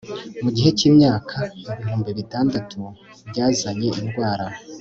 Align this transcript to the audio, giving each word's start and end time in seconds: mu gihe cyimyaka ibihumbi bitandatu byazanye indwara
mu 0.43 0.49
gihe 0.55 0.69
cyimyaka 0.77 1.37
ibihumbi 1.69 2.09
bitandatu 2.19 2.79
byazanye 3.29 3.89
indwara 3.99 4.45